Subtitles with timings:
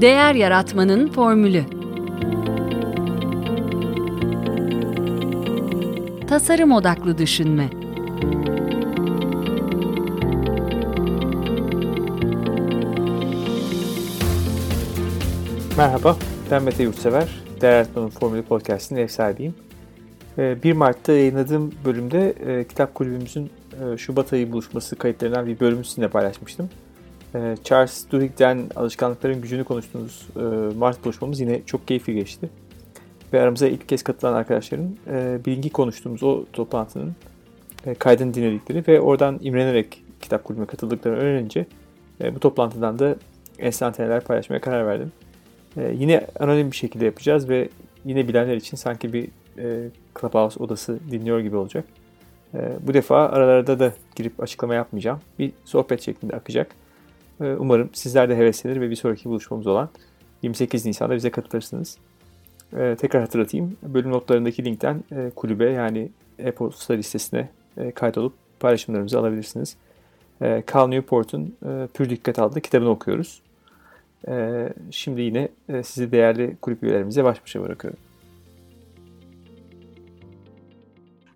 [0.00, 1.64] Değer Yaratmanın Formülü
[6.28, 7.70] Tasarım Odaklı Düşünme
[15.76, 16.16] Merhaba,
[16.50, 17.28] ben Mete Yurtsever.
[17.60, 19.54] Değer Yaratmanın Formülü Podcast'inin ev sahibiyim.
[20.38, 25.84] 1 ee, Mart'ta yayınladığım bölümde e, kitap kulübümüzün e, Şubat ayı buluşması kayıtlarından bir bölümü
[25.84, 26.70] sizinle paylaşmıştım.
[27.34, 30.40] E, Charles Duhigg'den alışkanlıkların gücünü konuştuğumuz e,
[30.76, 32.50] Mart buluşmamız yine çok keyifli geçti.
[33.32, 37.14] Ve aramıza ilk kez katılan arkadaşların e, konuştuğumuz o toplantının
[37.86, 41.66] e, kaydını dinledikleri ve oradan imrenerek kitap kulübüne katıldıklarını öğrenince
[42.20, 43.16] e, bu toplantıdan da
[43.58, 45.12] enstantaneler paylaşmaya karar verdim.
[45.76, 47.68] E, yine anonim bir şekilde yapacağız ve
[48.04, 49.88] yine bilenler için sanki bir e,
[50.20, 51.84] Clubhouse odası dinliyor gibi olacak.
[52.80, 55.20] Bu defa aralarda da girip açıklama yapmayacağım.
[55.38, 56.74] Bir sohbet şeklinde akacak.
[57.40, 59.88] E, umarım sizler de heveslenir ve bir sonraki buluşmamız olan
[60.42, 61.98] 28 Nisan'da bize katılırsınız.
[62.76, 63.76] E, tekrar hatırlatayım.
[63.82, 66.08] Bölüm notlarındaki linkten e, kulübe yani
[66.38, 69.76] e-posta listesine e, kaydolup paylaşımlarımızı alabilirsiniz.
[70.42, 73.42] E, Cal Newport'un e, Pür Dikkat adlı kitabını okuyoruz.
[74.90, 75.48] Şimdi yine
[75.82, 77.98] sizi değerli kulüp üyelerimize baş başa bırakıyorum.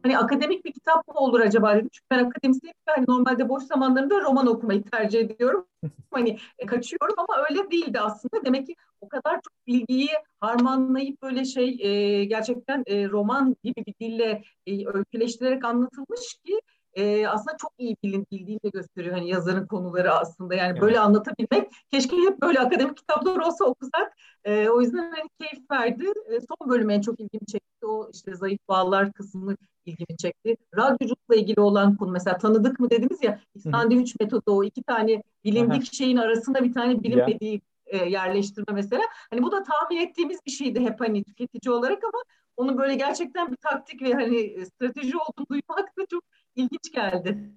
[0.03, 1.89] Hani akademik bir kitap mı olur acaba dedim.
[1.93, 5.67] Çünkü ben akademisyenim hani normalde boş zamanlarımda roman okumayı tercih ediyorum.
[6.11, 8.45] hani e, kaçıyorum ama öyle değildi aslında.
[8.45, 10.09] Demek ki o kadar çok bilgiyi
[10.41, 16.61] harmanlayıp böyle şey e, gerçekten e, roman gibi bir dille e, öyküleştirerek anlatılmış ki
[16.95, 20.55] e, aslında çok iyi bilin, bildiğini de gösteriyor hani yazarın konuları aslında.
[20.55, 20.83] Yani evet.
[20.83, 24.17] böyle anlatabilmek keşke hep böyle akademik kitaplar olsa okusak.
[24.45, 26.05] E, o yüzden hani keyif verdi.
[26.31, 27.87] E, son bölüm en çok ilgimi çekti.
[27.87, 30.57] O işte zayıf bağlar kısmını ilgimi çekti.
[30.77, 35.95] Radyoculukla ilgili olan konu mesela tanıdık mı dediniz ya sandviç metodu o iki tane bilindik
[35.95, 39.03] şeyin arasında bir tane bilinmediği e, yerleştirme mesela.
[39.31, 42.23] Hani bu da tahmin ettiğimiz bir şeydi hep hani tüketici olarak ama
[42.57, 46.25] onun böyle gerçekten bir taktik ve hani strateji olduğunu duymak da çok
[46.57, 47.53] ilginç geldi.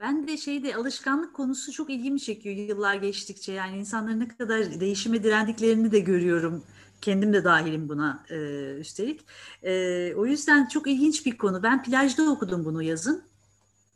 [0.00, 3.52] Ben de şeyde alışkanlık konusu çok ilgimi çekiyor yıllar geçtikçe.
[3.52, 6.64] Yani insanların ne kadar değişime direndiklerini de görüyorum.
[7.02, 8.36] Kendim de dahilim buna e,
[8.78, 9.20] üstelik.
[9.62, 11.62] E, o yüzden çok ilginç bir konu.
[11.62, 13.24] Ben plajda okudum bunu yazın.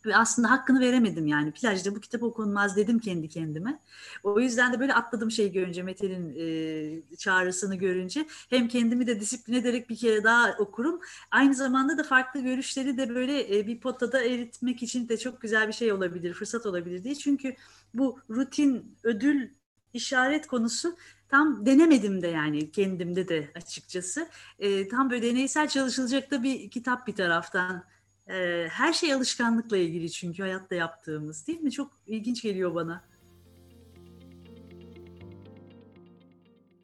[0.06, 1.52] Ve aslında hakkını veremedim yani.
[1.52, 3.78] Plajda bu kitap okunmaz dedim kendi kendime.
[4.22, 8.26] O yüzden de böyle atladım şey görünce, Mete'nin e, çağrısını görünce.
[8.50, 11.00] Hem kendimi de disiplin ederek bir kere daha okurum.
[11.30, 15.68] Aynı zamanda da farklı görüşleri de böyle e, bir potada eritmek için de çok güzel
[15.68, 17.14] bir şey olabilir, fırsat olabilir diye.
[17.14, 17.56] Çünkü
[17.94, 19.48] bu rutin, ödül,
[19.94, 20.96] işaret konusu
[21.28, 24.28] tam denemedim de yani kendimde de açıkçası.
[24.58, 27.84] E, tam böyle deneysel çalışılacak da bir kitap bir taraftan
[28.28, 31.72] e, her şey alışkanlıkla ilgili çünkü hayatta yaptığımız değil mi?
[31.72, 33.04] Çok ilginç geliyor bana.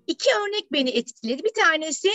[0.06, 1.44] İki örnek beni etkiledi.
[1.44, 2.10] Bir tanesi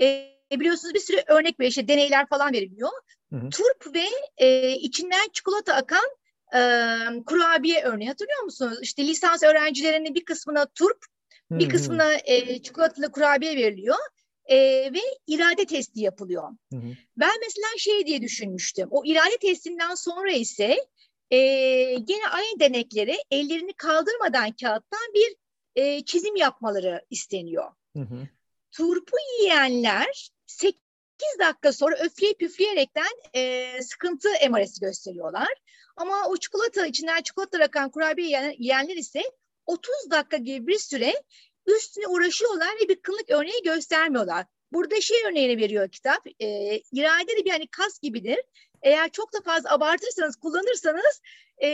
[0.00, 2.90] e, biliyorsunuz bir sürü örnek ve işte deneyler falan veriliyor.
[3.32, 3.50] Hı hı.
[3.50, 4.04] Turp ve
[4.36, 6.04] e, içinden çikolata akan
[6.54, 6.60] e,
[7.26, 8.78] kurabiye örneği hatırlıyor musunuz?
[8.82, 10.98] İşte lisans öğrencilerinin bir kısmına turp,
[11.52, 11.58] hı.
[11.58, 13.96] bir kısmına e, çikolatalı kurabiye veriliyor
[14.46, 14.56] e,
[14.92, 16.48] ve irade testi yapılıyor.
[16.72, 16.80] Hı.
[17.16, 18.88] Ben mesela şey diye düşünmüştüm.
[18.90, 20.76] O irade testinden sonra ise
[21.30, 21.38] e,
[21.94, 25.36] gene aynı denekleri ellerini kaldırmadan kağıttan bir
[25.76, 27.70] e, çizim yapmaları isteniyor.
[27.96, 28.28] Hı.
[28.72, 30.80] Turpu yiyenler 8
[31.38, 35.48] dakika sonra öfleyip üfleyerekten e, sıkıntı emaresi gösteriyorlar.
[35.96, 39.22] Ama o çikolata içinden çikolata rakan kurabiye yiyenler ise
[39.66, 41.14] 30 dakika gibi bir süre
[41.66, 44.46] üstüne uğraşıyorlar ve bir kılık örneği göstermiyorlar.
[44.72, 46.26] Burada şey örneğini veriyor kitap.
[46.40, 46.46] E,
[46.92, 48.38] irade de bir hani kas gibidir.
[48.82, 51.20] Eğer çok da fazla abartırsanız, kullanırsanız
[51.58, 51.68] e,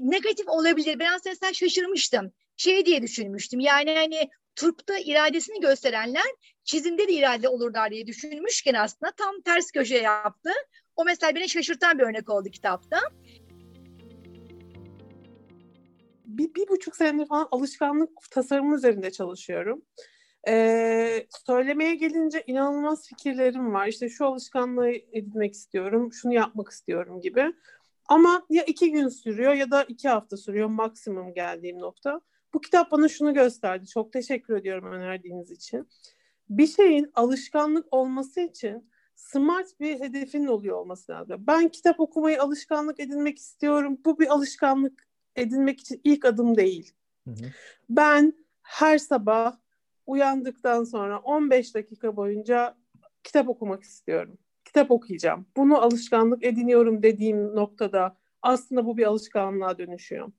[0.00, 0.98] negatif olabilir.
[0.98, 2.32] Ben aslında şaşırmıştım.
[2.56, 3.60] Şey diye düşünmüştüm.
[3.60, 6.26] Yani hani turpta iradesini gösterenler
[6.64, 10.50] çizimde de irade olurlar diye düşünmüşken aslında tam ters köşe yaptı.
[10.96, 13.00] O mesela beni şaşırtan bir örnek oldu kitapta
[16.28, 19.82] bir, bir buçuk senedir falan alışkanlık tasarımı üzerinde çalışıyorum.
[20.48, 23.86] Ee, söylemeye gelince inanılmaz fikirlerim var.
[23.86, 27.52] İşte şu alışkanlığı edinmek istiyorum, şunu yapmak istiyorum gibi.
[28.08, 32.20] Ama ya iki gün sürüyor ya da iki hafta sürüyor maksimum geldiğim nokta.
[32.54, 33.86] Bu kitap bana şunu gösterdi.
[33.86, 35.88] Çok teşekkür ediyorum önerdiğiniz için.
[36.50, 41.44] Bir şeyin alışkanlık olması için smart bir hedefin oluyor olması lazım.
[41.46, 43.98] Ben kitap okumayı alışkanlık edinmek istiyorum.
[44.04, 45.07] Bu bir alışkanlık
[45.38, 46.92] edinmek için ilk adım değil.
[47.24, 47.44] Hı hı.
[47.90, 48.32] Ben
[48.62, 49.56] her sabah
[50.06, 52.76] uyandıktan sonra 15 dakika boyunca
[53.24, 54.38] kitap okumak istiyorum.
[54.64, 55.46] Kitap okuyacağım.
[55.56, 60.32] Bunu alışkanlık ediniyorum dediğim noktada aslında bu bir alışkanlığa dönüşüyor.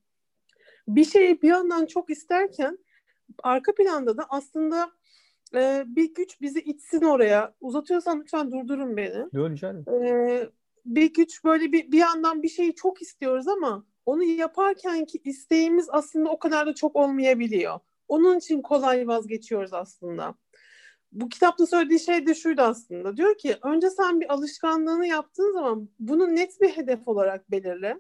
[0.88, 2.78] bir şeyi bir yandan çok isterken
[3.44, 4.92] arka planda da aslında
[5.56, 7.54] e, bir güç bizi itsin oraya.
[7.62, 9.26] Uzatıyorsan lütfen durdurun beni.
[9.34, 10.50] Yok rica E,
[10.86, 15.88] bir güç böyle bir, bir yandan bir şeyi çok istiyoruz ama onu yaparken ki isteğimiz
[15.92, 17.80] aslında o kadar da çok olmayabiliyor.
[18.08, 20.36] Onun için kolay vazgeçiyoruz aslında.
[21.12, 23.18] Bu kitapta söylediği şey de şuydu aslında.
[23.18, 28.00] Diyor ki önce sen bir alışkanlığını yaptığın zaman bunu net bir hedef olarak belirle.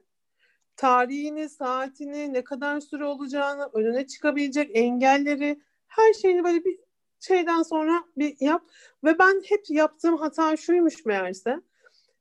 [0.75, 6.79] Tarihini, saatini, ne kadar süre olacağını, önüne çıkabilecek engelleri, her şeyini böyle bir
[7.19, 8.63] şeyden sonra bir yap.
[9.03, 11.61] Ve ben hep yaptığım hata şuymuş meğerse.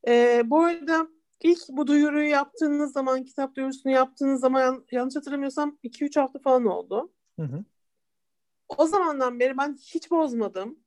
[0.09, 1.09] Ee, bu arada
[1.43, 7.13] ilk bu duyuruyu yaptığınız zaman, kitap duyurusunu yaptığınız zaman yanlış hatırlamıyorsam 2-3 hafta falan oldu.
[7.39, 7.65] Hı hı.
[8.79, 10.79] O zamandan beri ben hiç bozmadım.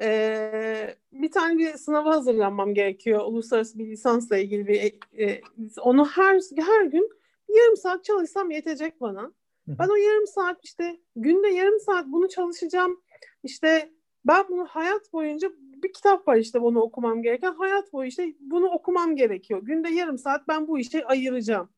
[0.00, 3.20] Ee, bir tane bir sınava hazırlanmam gerekiyor.
[3.26, 5.40] Uluslararası bir lisansla ilgili bir e,
[5.80, 7.10] onu her her gün
[7.48, 9.32] yarım saat çalışsam yetecek bana.
[9.68, 13.00] Ben o yarım saat işte günde yarım saat bunu çalışacağım.
[13.42, 13.92] İşte
[14.24, 15.52] ben bunu hayat boyunca
[15.82, 17.52] bir kitap var işte bunu okumam gereken.
[17.52, 19.62] Hayat boyu işte bunu okumam gerekiyor.
[19.62, 21.68] Günde yarım saat ben bu işe ayıracağım.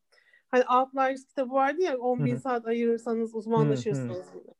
[0.47, 4.53] Hani Outliers kitabı vardı ya 10 bin saat ayırırsanız uzmanlaşırsınız gibi.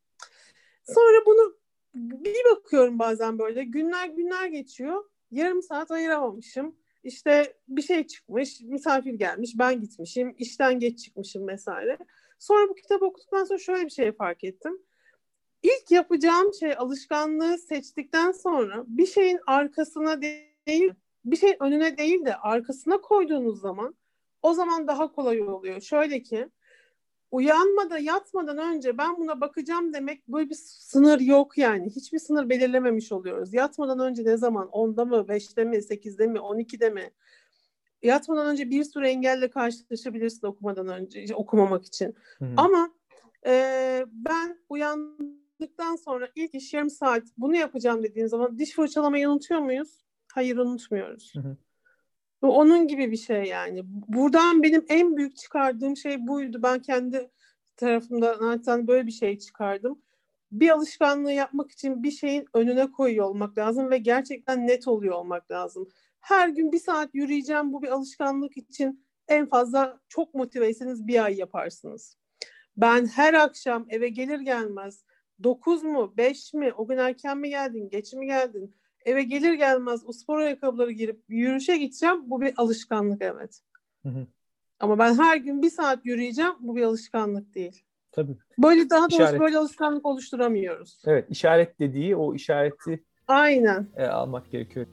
[0.83, 1.55] Sonra bunu
[1.93, 5.03] bir bakıyorum bazen böyle günler günler geçiyor.
[5.31, 6.75] Yarım saat ayıramamışım.
[7.03, 11.97] İşte bir şey çıkmış, misafir gelmiş, ben gitmişim, işten geç çıkmışım vesaire.
[12.39, 14.81] Sonra bu kitabı okuduktan sonra şöyle bir şey fark ettim.
[15.63, 20.93] İlk yapacağım şey alışkanlığı seçtikten sonra bir şeyin arkasına değil,
[21.25, 23.95] bir şeyin önüne değil de arkasına koyduğunuz zaman
[24.41, 25.81] o zaman daha kolay oluyor.
[25.81, 26.49] Şöyle ki
[27.31, 31.89] uyanmadan yatmadan önce ben buna bakacağım demek böyle bir sınır yok yani.
[31.89, 33.53] Hiçbir sınır belirlememiş oluyoruz.
[33.53, 34.67] Yatmadan önce ne zaman?
[34.67, 37.11] 10'da mı, 5'te mi, 8'de mi, 12'de mi?
[38.03, 42.15] Yatmadan önce bir sürü engelle karşılaşabilirsin okumadan önce, okumamak için.
[42.39, 42.45] Hı.
[42.57, 42.91] Ama
[43.45, 44.59] e, ben
[45.59, 50.03] uyandıktan sonra ilk iş yarım saat bunu yapacağım dediğin zaman diş fırçalamayı unutuyor muyuz?
[50.33, 51.35] Hayır unutmuyoruz.
[51.35, 51.57] Hı hı.
[52.41, 53.81] Bu onun gibi bir şey yani.
[53.85, 56.59] Buradan benim en büyük çıkardığım şey buydu.
[56.63, 57.31] Ben kendi
[57.77, 60.01] tarafımda zaten böyle bir şey çıkardım.
[60.51, 65.51] Bir alışkanlığı yapmak için bir şeyin önüne koyuyor olmak lazım ve gerçekten net oluyor olmak
[65.51, 65.87] lazım.
[66.19, 71.35] Her gün bir saat yürüyeceğim bu bir alışkanlık için en fazla çok motiveyseniz bir ay
[71.37, 72.17] yaparsınız.
[72.77, 75.03] Ben her akşam eve gelir gelmez
[75.43, 78.75] 9 mu 5 mi o gün erken mi geldin geç mi geldin
[79.05, 82.29] eve gelir gelmez o spor ayakkabıları girip yürüyüşe gideceğim.
[82.29, 83.61] Bu bir alışkanlık evet.
[84.03, 84.27] Hı hı.
[84.79, 86.53] Ama ben her gün bir saat yürüyeceğim.
[86.59, 87.83] Bu bir alışkanlık değil.
[88.11, 88.37] Tabii.
[88.57, 89.39] Böyle daha doğrusu İşaret.
[89.39, 91.01] böyle alışkanlık oluşturamıyoruz.
[91.05, 93.87] Evet işaret dediği o işareti Aynen.
[93.95, 94.85] E, almak gerekiyor.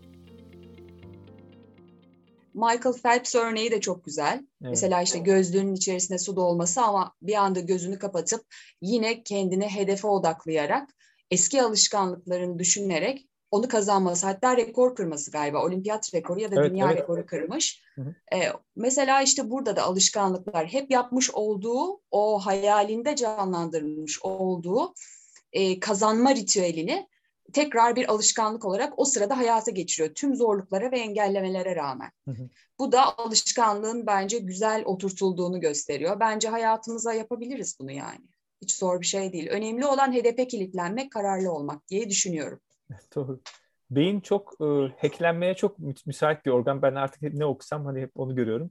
[2.57, 4.35] Michael Phelps örneği de çok güzel.
[4.35, 4.71] Evet.
[4.71, 8.47] Mesela işte gözlüğünün içerisinde su dolması ama bir anda gözünü kapatıp
[8.81, 10.91] yine kendini hedefe odaklayarak
[11.31, 16.87] eski alışkanlıklarını düşünerek onu kazanması hatta rekor kırması galiba olimpiyat rekoru ya da evet, dünya
[16.91, 17.03] evet.
[17.03, 17.83] rekoru kırmış.
[17.95, 18.15] Hı hı.
[18.37, 24.95] Ee, mesela işte burada da alışkanlıklar hep yapmış olduğu o hayalinde canlandırmış olduğu
[25.53, 27.07] e, kazanma ritüelini
[27.53, 32.11] tekrar bir alışkanlık olarak o sırada hayata geçiriyor tüm zorluklara ve engellemelere rağmen.
[32.29, 32.49] Hı hı.
[32.79, 36.21] Bu da alışkanlığın bence güzel oturtulduğunu gösteriyor.
[36.21, 38.27] Bence hayatımıza yapabiliriz bunu yani.
[38.63, 39.49] Hiç zor bir şey değil.
[39.51, 42.61] Önemli olan hedefe kilitlenmek, kararlı olmak diye düşünüyorum.
[43.15, 43.41] Doğru.
[43.91, 44.65] Beyin çok e,
[44.99, 46.83] hacklenmeye çok müsait bir organ.
[46.83, 48.71] Ben artık ne okusam hani hep onu görüyorum.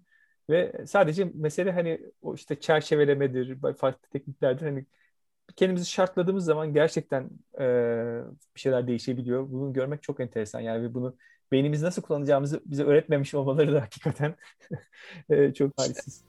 [0.50, 4.66] Ve sadece mesele hani o işte çerçevelemedir, farklı tekniklerdir.
[4.66, 4.86] Hani
[5.56, 7.66] kendimizi şartladığımız zaman gerçekten e,
[8.56, 9.52] bir şeyler değişebiliyor.
[9.52, 10.60] Bunu görmek çok enteresan.
[10.60, 11.16] Yani bunu
[11.52, 14.36] beynimizi nasıl kullanacağımızı bize öğretmemiş olmaları da hakikaten
[15.30, 16.26] e, çok halsiz.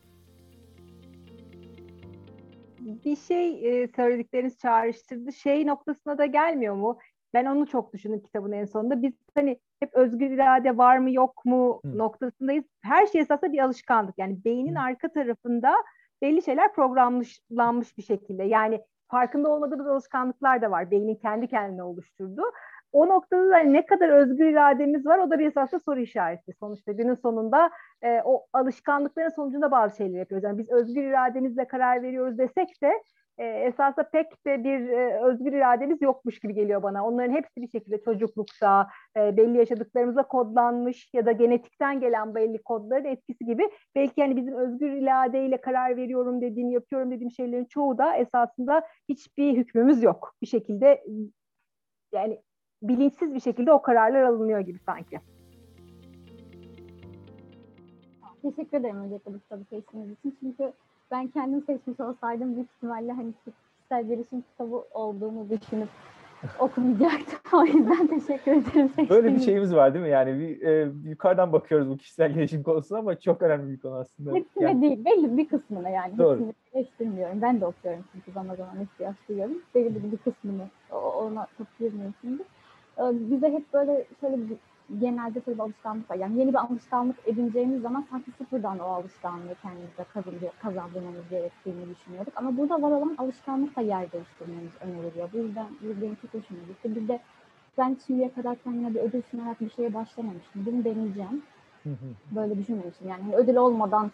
[2.81, 5.33] Bir şey e, söyledikleriniz çağrıştırdı.
[5.33, 6.99] Şey noktasına da gelmiyor mu?
[7.35, 9.03] Ben onu çok düşündüm kitabın en sonunda.
[9.03, 11.99] Biz hani hep özgür irade var mı yok mu Hı.
[11.99, 12.65] noktasındayız.
[12.81, 14.19] Her şey esasında bir alışkanlık.
[14.19, 14.81] Yani beynin Hı.
[14.81, 15.75] arka tarafında
[16.23, 18.45] belli şeyler programlanmış bir şekilde.
[18.45, 20.91] Yani farkında olmadığımız alışkanlıklar da var.
[20.91, 22.53] Beynin kendi kendine oluşturduğu.
[22.93, 26.53] O noktada da ne kadar özgür irademiz var o da bir esasında soru işareti.
[26.61, 27.71] Sonuçta günün sonunda
[28.03, 30.45] e, o alışkanlıkların sonucunda bazı şeyler yapıyoruz.
[30.45, 32.93] Yani biz özgür irademizle karar veriyoruz desek de
[33.39, 37.07] e, esasında pek de bir e, özgür irademiz yokmuş gibi geliyor bana.
[37.07, 43.05] Onların hepsi bir şekilde çocuklukta e, belli yaşadıklarımızla kodlanmış ya da genetikten gelen belli kodların
[43.05, 43.71] etkisi gibi.
[43.95, 49.57] Belki yani bizim özgür iradeyle karar veriyorum dediğim, yapıyorum dediğim şeylerin çoğu da esasında hiçbir
[49.57, 50.35] hükmümüz yok.
[50.43, 51.05] Bir şekilde
[52.13, 52.41] yani
[52.83, 55.21] bilinçsiz bir şekilde o kararlar alınıyor gibi sanki.
[58.43, 60.37] Teşekkür ederim öncelikle bu kitabı seçtiğiniz için.
[60.41, 60.73] Çünkü
[61.11, 65.89] ben kendim seçmiş olsaydım büyük ihtimalle hani kişisel gelişim kitabı olduğunu düşünüp
[66.59, 67.39] okumayacaktım.
[67.53, 68.91] O yüzden teşekkür ederim.
[69.11, 70.11] Böyle bir şeyimiz var değil mi?
[70.11, 74.35] Yani bir, e, yukarıdan bakıyoruz bu kişisel gelişim konusuna ama çok önemli bir konu aslında.
[74.35, 74.83] Hepsine yani.
[74.83, 76.19] değil, belli bir kısmına yani.
[76.19, 76.33] Doğru.
[76.33, 77.43] Hepsini eleştirmiyorum.
[77.43, 79.63] Ben de okuyorum çünkü zaman zaman ihtiyaç duyuyorum.
[79.75, 81.47] Belli bir kısmını ona
[81.79, 82.43] girmiyorum şimdi.
[82.99, 84.57] Ee, bize hep böyle şöyle bir
[85.01, 86.17] genelde tabii alışkanlık var.
[86.17, 92.33] Yani yeni bir alışkanlık edineceğimiz zaman sanki sıfırdan o alışkanlığı kendimize kazandırmamız gerektiğini düşünüyorduk.
[92.37, 95.29] Ama burada var olan alışkanlıkla yer değiştirmemiz öneriliyor.
[95.33, 96.97] Bu yüzden bu benim çok hoşuma gitti.
[96.97, 97.21] Bir de
[97.79, 100.67] ben şimdiye kadar kendime bir ödül sunarak bir şeye başlamamıştım.
[100.67, 101.43] Bunu deneyeceğim.
[102.31, 103.09] Böyle düşünmemiştim.
[103.09, 104.11] Yani ödül olmadan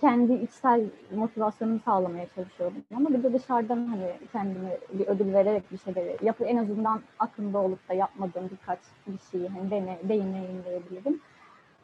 [0.00, 2.76] kendi içsel motivasyonumu sağlamaya çalışıyorum.
[2.96, 7.58] Ama bir de dışarıdan hani kendime bir ödül vererek bir şeyleri yapı en azından aklımda
[7.58, 11.20] olup da yapmadığım birkaç bir şeyi hani dene, deneyimleyebilirim.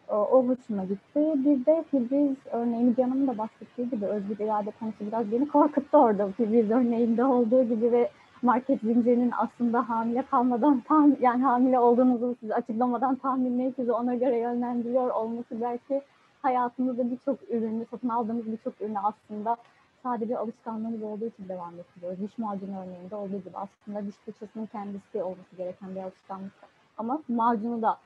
[0.08, 1.20] O, o hoşuma gitti.
[1.44, 6.28] Bir de Fibriz örneğini Canım'ın da bahsettiği gibi özgür irade konusu biraz beni korkuttu orada.
[6.32, 8.11] Fibriz örneğinde olduğu gibi ve
[8.42, 14.38] market zincirinin aslında hamile kalmadan tam yani hamile olduğunuzu size açıklamadan tahminleri sizi ona göre
[14.38, 16.02] yönlendiriyor olması belki
[16.47, 19.57] hayatımızda birçok ürünü, satın aldığımız birçok ürünü aslında
[20.03, 22.21] sadece alışkanlığımız olduğu için devam ettiriyoruz.
[22.21, 26.53] Diş macunu örneğinde olduğu gibi aslında diş fırçasının kendisi olması gereken bir alışkanlık.
[26.99, 27.99] Ama macunu da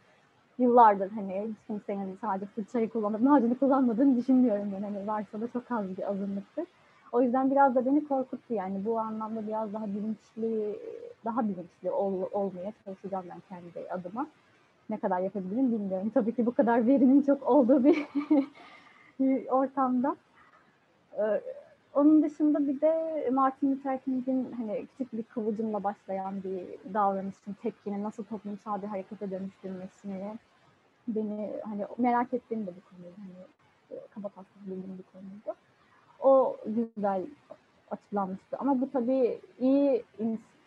[0.59, 4.82] yıllardır hani hiç kimsenin sadece fırçayı kullanıp macunu kullanmadığını düşünmüyorum ben.
[4.82, 6.66] Hani varsa da çok az bir azınlıktır.
[7.12, 10.78] O yüzden biraz da beni korkuttu yani bu anlamda biraz daha bilinçli,
[11.25, 14.26] daha bilinçli ol, olmaya çalışacağım ben kendi adıma
[14.90, 16.11] ne kadar yapabilirim bilmiyorum.
[16.14, 17.85] Tabii ki bu kadar verinin çok olduğu
[19.20, 20.16] bir, ortamda.
[21.18, 21.40] Ee,
[21.94, 28.04] onun dışında bir de Martin Luther King'in hani küçük bir kıvılcımla başlayan bir davranışın tepkinin
[28.04, 30.38] nasıl toplumsal bir harekete dönüştürmesini
[31.09, 33.16] beni hani merak ettiğim de bir konuydu.
[33.16, 33.47] Hani
[33.99, 35.59] e, kaba taslak bildiğim bir konuydu.
[36.20, 37.26] O güzel
[37.90, 38.56] açıklanmıştı.
[38.59, 40.04] Ama bu tabii iyi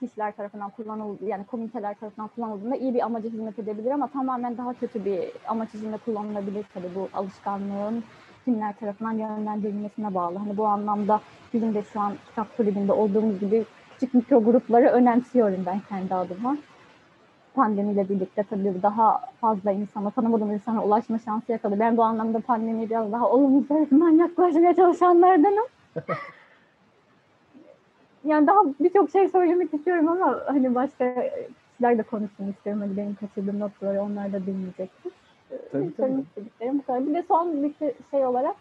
[0.07, 4.73] kişiler tarafından kullanıldı, yani komiteler tarafından kullanıldığında iyi bir amaca hizmet edebilir ama tamamen daha
[4.73, 8.03] kötü bir amaç içinde kullanılabilir tabii bu alışkanlığın
[8.45, 10.37] kimler tarafından yönlendirilmesine bağlı.
[10.37, 11.21] Hani bu anlamda
[11.53, 16.57] bizim de şu an kitap kulübünde olduğumuz gibi küçük mikro grupları önemsiyorum ben kendi adıma.
[17.53, 21.79] Pandemiyle birlikte tabii daha fazla insana, tanımadığım insana ulaşma şansı yakaladı.
[21.79, 25.65] Ben bu anlamda pandemiye biraz daha olumlu tarafından yaklaşmaya çalışanlardanım.
[28.25, 31.15] yani daha birçok şey söylemek istiyorum ama hani başka
[31.71, 32.81] kişiler de konuşsun istiyorum.
[32.81, 35.11] Hani benim kaçırdığım noktaları onlar da dinleyecektir.
[35.71, 36.21] Tabii, tabii.
[36.21, 37.07] istediklerim bu kadar.
[37.07, 37.73] Bir de son bir
[38.11, 38.55] şey olarak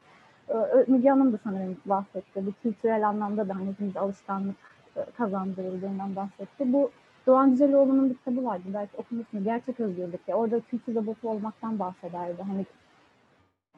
[0.49, 0.55] e,
[0.87, 2.47] Müge Hanım da sanırım bahsetti.
[2.47, 4.57] Bir kültürel anlamda da hani hepimiz alışkanlık
[4.97, 6.73] e, kazandırıldığından bahsetti.
[6.73, 6.91] Bu
[7.27, 8.63] Doğan Güzeloğlu'nun bir kitabı vardı.
[8.75, 9.45] Belki okumuşsunuz.
[9.45, 10.21] Gerçek özgürlük.
[10.29, 12.43] Orada kültür robotu olmaktan bahsederdi.
[12.43, 12.67] Hani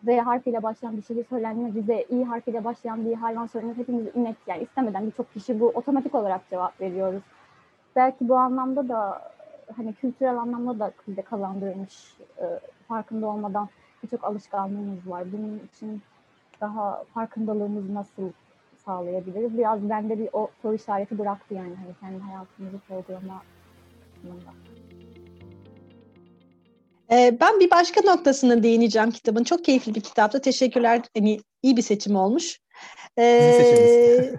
[0.04, 3.76] Z harfiyle başlayan bir şey söylendiğinde bize İ harfiyle başlayan bir hayvan söylenir.
[3.76, 7.22] Hepimiz inek yani istemeden birçok kişi bu otomatik olarak cevap veriyoruz.
[7.96, 9.32] Belki bu anlamda da
[9.76, 12.44] hani kültürel anlamda da bize kazandırılmış e,
[12.88, 13.68] farkında olmadan
[14.02, 15.24] birçok alışkanlığımız var.
[15.32, 16.02] Bunun için
[16.60, 18.30] daha farkındalığımızı nasıl
[18.84, 19.58] sağlayabiliriz?
[19.58, 23.42] Biraz bende bir o soru işareti bıraktı yani hani kendi hayatımızı sorgulama
[24.14, 24.50] kısmında.
[27.10, 29.44] Ee, ben bir başka noktasına değineceğim kitabın.
[29.44, 30.40] Çok keyifli bir kitaptı.
[30.40, 31.02] Teşekkürler.
[31.16, 32.60] Hani iyi bir seçim olmuş.
[33.18, 33.24] Ee,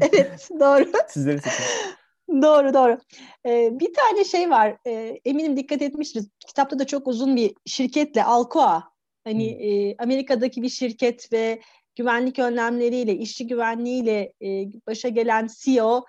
[0.00, 0.92] evet, doğru.
[1.08, 2.42] Sizlerin seçimi.
[2.42, 2.98] Doğru, doğru.
[3.46, 4.76] Ee, bir tane şey var.
[4.86, 6.28] Ee, eminim dikkat etmişsiniz.
[6.46, 8.90] Kitapta da çok uzun bir şirketle Alcoa.
[9.24, 9.90] Hani hmm.
[9.90, 11.60] e, Amerika'daki bir şirket ve
[11.96, 14.46] güvenlik önlemleriyle, işçi güvenliğiyle e,
[14.86, 16.04] başa gelen CEO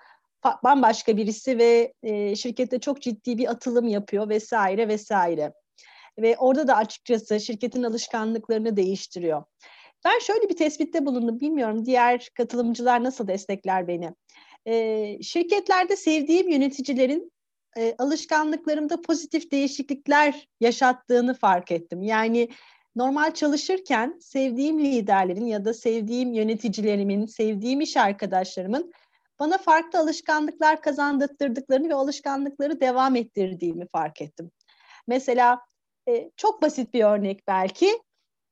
[0.64, 5.52] bambaşka birisi ve e, şirkette çok ciddi bir atılım yapıyor vesaire vesaire.
[6.18, 9.44] Ve orada da açıkçası şirketin alışkanlıklarını değiştiriyor.
[10.04, 11.40] Ben şöyle bir tespitte bulundum.
[11.40, 14.14] Bilmiyorum diğer katılımcılar nasıl destekler beni.
[14.66, 17.32] E, şirketlerde sevdiğim yöneticilerin
[17.78, 22.02] e, alışkanlıklarımda pozitif değişiklikler yaşattığını fark ettim.
[22.02, 22.48] Yani
[22.96, 28.92] normal çalışırken sevdiğim liderlerin ya da sevdiğim yöneticilerimin, sevdiğim iş arkadaşlarımın
[29.40, 34.50] bana farklı alışkanlıklar kazandırdıklarını ve alışkanlıkları devam ettirdiğimi fark ettim.
[35.06, 35.60] Mesela
[36.08, 38.02] e, çok basit bir örnek belki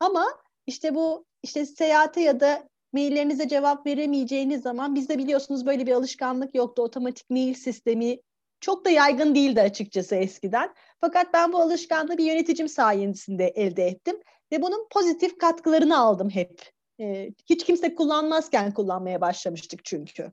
[0.00, 0.26] ama
[0.66, 6.54] işte bu işte seyahate ya da maillerinize cevap veremeyeceğiniz zaman bizde biliyorsunuz böyle bir alışkanlık
[6.54, 6.82] yoktu.
[6.82, 8.18] Otomatik mail sistemi
[8.60, 10.74] çok da yaygın değildi açıkçası eskiden.
[11.00, 14.20] Fakat ben bu alışkanlığı bir yöneticim sayesinde elde ettim
[14.52, 16.70] ve bunun pozitif katkılarını aldım hep.
[17.00, 20.32] Ee, hiç kimse kullanmazken kullanmaya başlamıştık çünkü.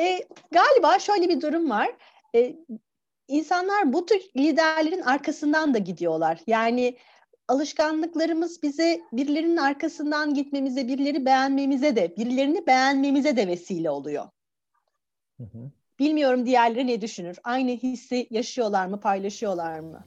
[0.00, 1.96] E, galiba şöyle bir durum var.
[2.34, 2.56] E,
[3.28, 6.40] insanlar bu tür liderlerin arkasından da gidiyorlar.
[6.46, 6.96] Yani
[7.48, 14.24] alışkanlıklarımız bize birilerinin arkasından gitmemize, birileri beğenmemize de, birilerini beğenmemize de vesile oluyor.
[15.36, 15.70] Hı hı.
[15.98, 17.38] Bilmiyorum diğerleri ne düşünür?
[17.44, 20.04] Aynı hissi yaşıyorlar mı, paylaşıyorlar mı?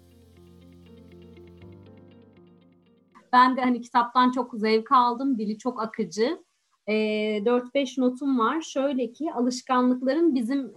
[3.33, 5.37] Ben de hani kitaptan çok zevk aldım.
[5.37, 6.43] Dili çok akıcı.
[6.87, 6.93] E,
[7.45, 8.61] 4-5 notum var.
[8.61, 10.73] Şöyle ki alışkanlıkların bizim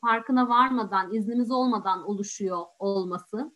[0.00, 3.52] farkına varmadan, iznimiz olmadan oluşuyor olması.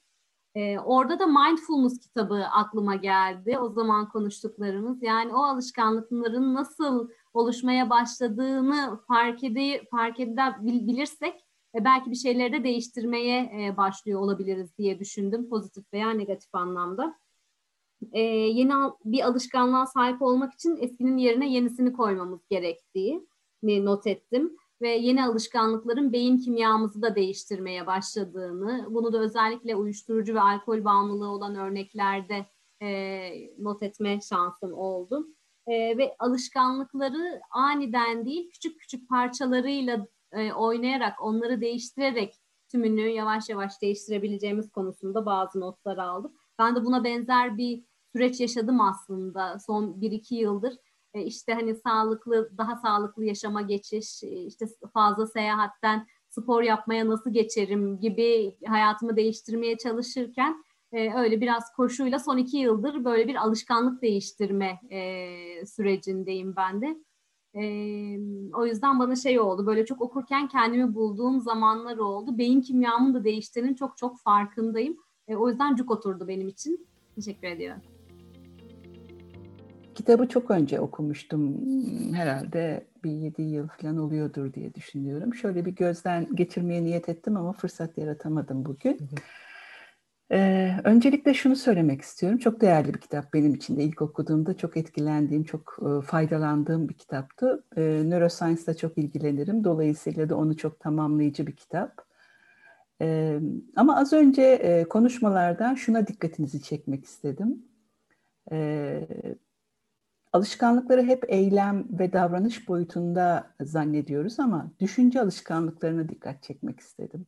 [0.85, 3.59] Orada da mindfulness kitabı aklıma geldi.
[3.59, 5.03] O zaman konuştuklarımız.
[5.03, 12.65] Yani o alışkanlıkların nasıl oluşmaya başladığını fark, ede, fark edebilirsek e, belki bir şeyleri de
[12.65, 15.49] değiştirmeye başlıyor olabiliriz diye düşündüm.
[15.49, 17.15] Pozitif veya negatif anlamda
[18.13, 18.73] e, yeni
[19.05, 23.27] bir alışkanlığa sahip olmak için eskinin yerine yenisini koymamız gerektiği
[23.63, 30.41] not ettim ve yeni alışkanlıkların beyin kimyamızı da değiştirmeye başladığını, bunu da özellikle uyuşturucu ve
[30.41, 32.47] alkol bağımlılığı olan örneklerde
[32.83, 35.27] e, not etme şansım oldu.
[35.67, 42.35] E, ve alışkanlıkları aniden değil, küçük küçük parçalarıyla e, oynayarak, onları değiştirerek
[42.69, 46.33] tümünü yavaş yavaş değiştirebileceğimiz konusunda bazı notlar aldım.
[46.59, 50.75] Ben de buna benzer bir süreç yaşadım aslında son 1-2 yıldır.
[51.15, 57.33] E, işte hani sağlıklı, daha sağlıklı yaşama geçiş, e, işte fazla seyahatten spor yapmaya nasıl
[57.33, 64.03] geçerim gibi hayatımı değiştirmeye çalışırken e, öyle biraz koşuyla son iki yıldır böyle bir alışkanlık
[64.03, 64.81] değiştirme
[65.67, 66.97] sürecindeyim ben de.
[68.55, 72.39] o yüzden bana şey oldu böyle çok okurken kendimi bulduğum zamanlar oldu.
[72.39, 74.97] Beyin kimyamın da değiştiğinin çok çok farkındayım.
[75.37, 76.87] O yüzden cuk oturdu benim için.
[77.15, 77.83] Teşekkür ediyorum.
[79.95, 81.57] Kitabı çok önce okumuştum.
[82.15, 85.35] Herhalde bir yedi yıl falan oluyordur diye düşünüyorum.
[85.35, 88.99] Şöyle bir gözden geçirmeye niyet ettim ama fırsat yaratamadım bugün.
[90.33, 92.39] Ee, öncelikle şunu söylemek istiyorum.
[92.39, 93.83] Çok değerli bir kitap benim için de.
[93.83, 97.65] İlk okuduğumda çok etkilendiğim, çok e, faydalandığım bir kitaptı.
[97.77, 99.65] E, Neuroscience'la çok ilgilenirim.
[99.65, 102.08] Dolayısıyla da onu çok tamamlayıcı bir kitap.
[103.03, 103.39] E,
[103.77, 107.63] ama az önce e, konuşmalardan şuna dikkatinizi çekmek istedim.
[108.53, 109.09] E,
[110.33, 117.27] alışkanlıkları hep eylem ve davranış boyutunda zannediyoruz ama düşünce alışkanlıklarına dikkat çekmek istedim.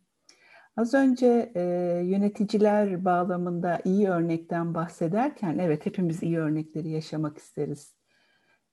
[0.77, 1.61] Az önce e,
[2.05, 8.00] yöneticiler bağlamında iyi örnekten bahsederken evet hepimiz iyi örnekleri yaşamak isteriz.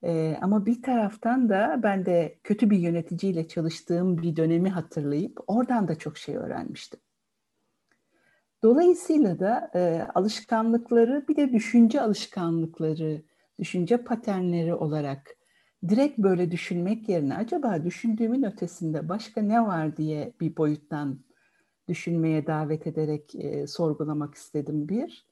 [0.03, 5.87] E, ama bir taraftan da ben de kötü bir yöneticiyle çalıştığım bir dönemi hatırlayıp oradan
[5.87, 6.99] da çok şey öğrenmiştim.
[8.63, 13.21] Dolayısıyla da e, alışkanlıkları bir de düşünce alışkanlıkları
[13.59, 15.37] düşünce paternleri olarak
[15.89, 21.19] direkt böyle düşünmek yerine acaba düşündüğümün ötesinde başka ne var diye bir boyuttan
[21.87, 25.25] düşünmeye davet ederek e, sorgulamak istedim bir.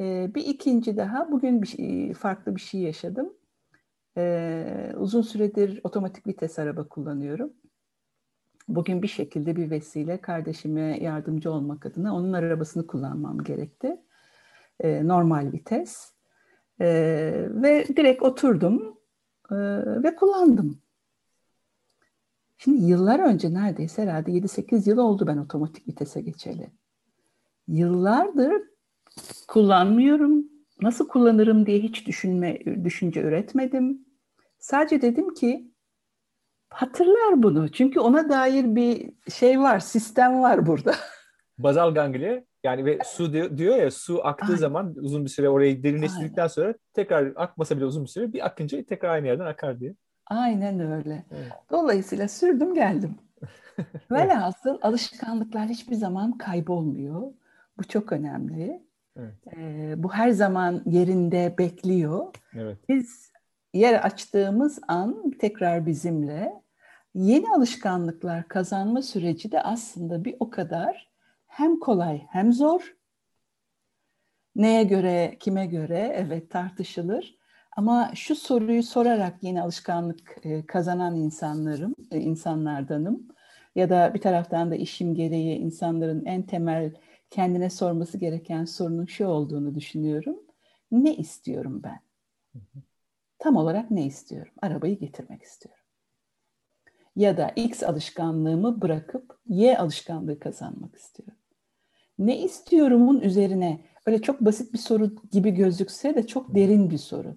[0.00, 3.32] E, bir ikinci daha bugün bir şey, farklı bir şey yaşadım.
[4.16, 7.52] E, uzun süredir otomatik vites araba kullanıyorum.
[8.68, 14.00] Bugün bir şekilde bir vesile kardeşime yardımcı olmak adına onun arabasını kullanmam gerekti.
[14.80, 16.12] E, normal vites.
[16.80, 16.86] E,
[17.50, 18.98] ve direkt oturdum
[19.50, 19.56] e,
[20.02, 20.78] ve kullandım.
[22.58, 26.70] Şimdi yıllar önce neredeyse herhalde 7-8 yıl oldu ben otomatik vitese geçeli.
[27.68, 28.62] Yıllardır
[29.48, 30.44] kullanmıyorum.
[30.82, 34.03] Nasıl kullanırım diye hiç düşünme düşünce üretmedim.
[34.64, 35.70] Sadece dedim ki
[36.70, 37.68] hatırlar bunu.
[37.68, 40.94] Çünkü ona dair bir şey var, sistem var burada.
[41.58, 44.56] Bazal ganglia yani ve su diyor, diyor ya su aktığı Aynen.
[44.56, 48.84] zaman uzun bir süre orayı derinleştirdikten sonra tekrar akmasa bile uzun bir süre bir akınca
[48.84, 49.94] tekrar aynı yerden akar diye.
[50.26, 51.24] Aynen öyle.
[51.30, 51.52] Evet.
[51.70, 53.14] Dolayısıyla sürdüm geldim.
[54.10, 57.22] Velhasıl alışkanlıklar hiçbir zaman kaybolmuyor.
[57.78, 58.82] Bu çok önemli.
[59.16, 59.34] Evet.
[59.56, 62.26] Ee, bu her zaman yerinde bekliyor.
[62.54, 62.78] Evet.
[62.88, 63.33] Biz
[63.74, 66.62] yer açtığımız an tekrar bizimle
[67.14, 71.10] yeni alışkanlıklar kazanma süreci de aslında bir o kadar
[71.46, 72.96] hem kolay hem zor.
[74.56, 77.38] Neye göre, kime göre evet tartışılır.
[77.76, 83.28] Ama şu soruyu sorarak yeni alışkanlık e, kazanan insanlarım, e, insanlardanım.
[83.74, 86.94] Ya da bir taraftan da işim gereği insanların en temel
[87.30, 90.36] kendine sorması gereken sorunun şu olduğunu düşünüyorum.
[90.92, 92.00] Ne istiyorum ben?
[93.44, 94.52] Tam olarak ne istiyorum?
[94.62, 95.84] Arabayı getirmek istiyorum.
[97.16, 101.38] Ya da X alışkanlığımı bırakıp Y alışkanlığı kazanmak istiyorum
[102.18, 107.36] ne istiyorumun üzerine öyle çok basit bir soru gibi gözükse de çok derin bir soru.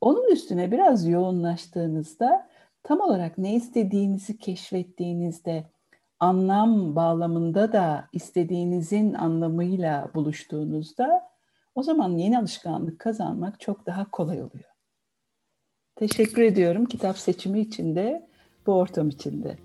[0.00, 2.48] Onun üstüne biraz yoğunlaştığınızda
[2.82, 5.70] tam olarak ne istediğinizi keşfettiğinizde
[6.20, 11.28] anlam bağlamında da istediğinizin anlamıyla buluştuğunuzda
[11.74, 14.65] O zaman yeni alışkanlık kazanmak çok daha kolay oluyor.
[15.96, 18.28] Teşekkür ediyorum kitap seçimi için de,
[18.66, 19.56] bu ortam için de.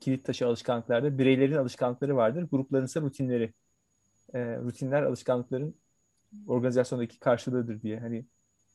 [0.00, 3.52] Kilit taşı alışkanlıklarda bireylerin alışkanlıkları vardır, grupların ise rutinleri.
[4.34, 5.74] E, rutinler alışkanlıkların
[6.46, 8.00] organizasyondaki karşılığıdır diye.
[8.00, 8.24] Hani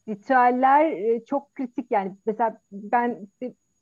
[0.07, 3.27] ritüeller e, çok kritik yani mesela ben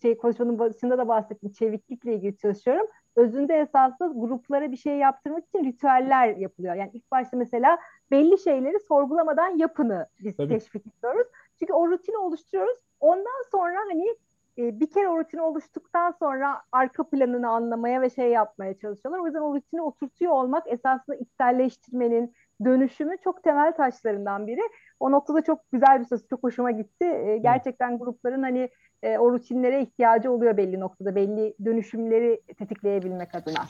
[0.01, 2.87] şey konuşmanın başında da bahsettim çeviklikle ilgili çalışıyorum.
[3.15, 6.75] Özünde esaslı gruplara bir şey yaptırmak için ritüeller yapılıyor.
[6.75, 7.77] Yani ilk başta mesela
[8.11, 10.49] belli şeyleri sorgulamadan yapını biz Tabii.
[10.49, 11.27] teşvik ediyoruz.
[11.59, 12.77] Çünkü o rutini oluşturuyoruz.
[12.99, 14.15] Ondan sonra hani
[14.57, 19.19] e, bir kere o rutini oluştuktan sonra arka planını anlamaya ve şey yapmaya çalışıyorlar.
[19.19, 22.33] O yüzden o rutini oturtuyor olmak esasında içselleştirmenin,
[22.65, 24.61] dönüşümü çok temel taşlarından biri.
[24.99, 27.05] O noktada çok güzel bir söz, çok hoşuma gitti.
[27.05, 28.69] E, gerçekten grupların hani
[29.03, 33.65] e, o rutinlere ihtiyacı oluyor belli noktada, belli dönüşümleri tetikleyebilmek adına.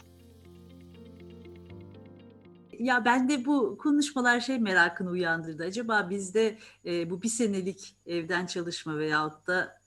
[2.80, 5.64] Ya ben de bu konuşmalar şey merakını uyandırdı.
[5.64, 9.80] Acaba bizde e, bu bir senelik evden çalışma veyahut da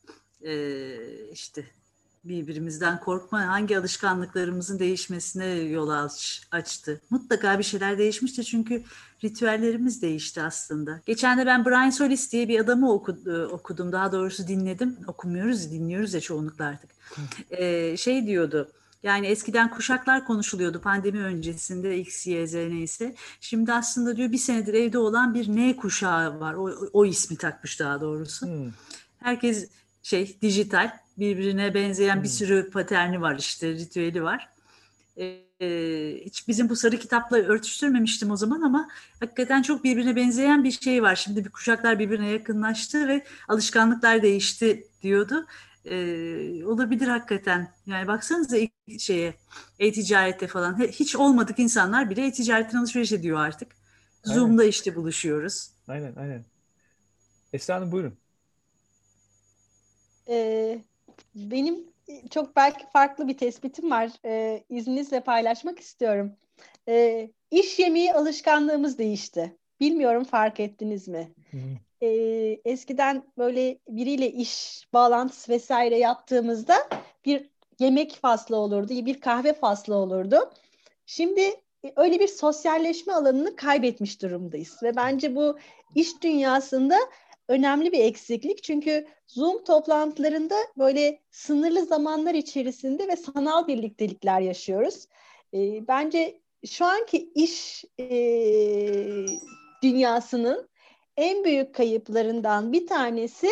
[0.45, 0.95] e,
[1.33, 1.65] işte
[2.25, 7.01] birbirimizden korkma hangi alışkanlıklarımızın değişmesine yol aç, açtı.
[7.11, 8.83] Mutlaka bir şeyler değişmişti çünkü
[9.25, 11.01] ritüellerimiz değişti aslında.
[11.07, 13.17] Geçen de ben Brian Solis diye bir adamı oku,
[13.51, 13.93] okudum.
[13.93, 14.97] Daha doğrusu dinledim.
[15.07, 16.91] Okumuyoruz, dinliyoruz ya çoğunlukla artık.
[17.51, 18.73] Ee, şey diyordu.
[19.03, 23.15] Yani eskiden kuşaklar konuşuluyordu pandemi öncesinde X, Y, Z neyse.
[23.41, 26.55] Şimdi aslında diyor bir senedir evde olan bir N kuşağı var.
[26.55, 28.47] O, o ismi takmış daha doğrusu.
[28.47, 28.71] Hmm.
[29.19, 29.71] Herkes
[30.03, 32.23] şey dijital birbirine benzeyen hmm.
[32.23, 34.49] bir sürü paterni var işte ritüeli var.
[35.61, 38.89] Ee, hiç bizim bu sarı kitapla örtüştürmemiştim o zaman ama
[39.21, 41.17] hakikaten çok birbirine benzeyen bir şey var.
[41.17, 45.47] Şimdi bir kuşaklar birbirine yakınlaştı ve alışkanlıklar değişti diyordu.
[45.85, 47.73] Ee, olabilir hakikaten.
[47.87, 48.57] Yani baksanıza
[48.99, 49.35] şeye,
[49.79, 53.73] e-ticarette falan hiç olmadık insanlar bile e-ticaretten alışveriş ediyor artık.
[54.27, 54.39] Aynen.
[54.39, 55.71] Zoom'da işte buluşuyoruz.
[55.89, 56.45] Aynen aynen.
[57.53, 58.19] Esra Hanım buyurun.
[60.29, 60.79] Ee,
[61.35, 61.85] benim
[62.31, 64.11] çok belki farklı bir tespitim var.
[64.25, 66.33] Ee, izninizle paylaşmak istiyorum.
[66.89, 69.57] Ee, iş yemeği alışkanlığımız değişti.
[69.81, 71.29] Bilmiyorum fark ettiniz mi?
[72.03, 76.75] Ee, eskiden böyle biriyle iş bağlantısı vesaire yaptığımızda
[77.25, 80.51] bir yemek faslı olurdu, bir kahve faslı olurdu.
[81.07, 81.55] Şimdi
[81.97, 85.59] öyle bir sosyalleşme alanını kaybetmiş durumdayız ve bence bu
[85.95, 86.97] iş dünyasında
[87.49, 88.63] önemli bir eksiklik.
[88.63, 95.07] Çünkü Zoom toplantılarında böyle sınırlı zamanlar içerisinde ve sanal birliktelikler yaşıyoruz.
[95.55, 98.07] E, bence şu anki iş e,
[99.83, 100.69] dünyasının
[101.19, 103.49] en büyük kayıplarından bir tanesi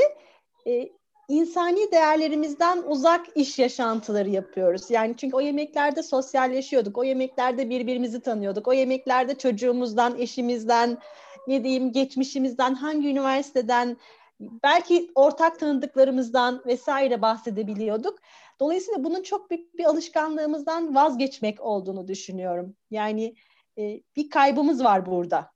[0.67, 0.89] e,
[1.29, 4.91] insani değerlerimizden uzak iş yaşantıları yapıyoruz.
[4.91, 10.99] Yani çünkü o yemeklerde sosyalleşiyorduk, o yemeklerde birbirimizi tanıyorduk, o yemeklerde çocuğumuzdan, eşimizden,
[11.47, 13.97] ne diyeyim geçmişimizden, hangi üniversiteden,
[14.41, 18.19] belki ortak tanıdıklarımızdan vesaire bahsedebiliyorduk.
[18.61, 22.77] Dolayısıyla bunun çok büyük bir alışkanlığımızdan vazgeçmek olduğunu düşünüyorum.
[22.91, 23.35] Yani
[23.79, 25.56] e, bir kaybımız var burada.